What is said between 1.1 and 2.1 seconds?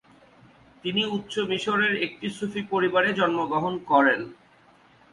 উচ্চ মিশরের